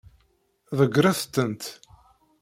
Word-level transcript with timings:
Ḍeggṛet-tent. 0.79 1.63